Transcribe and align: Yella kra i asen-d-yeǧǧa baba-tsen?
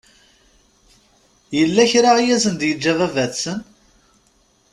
Yella 1.57 1.83
kra 1.91 2.11
i 2.19 2.25
asen-d-yeǧǧa 2.35 2.93
baba-tsen? 2.99 3.59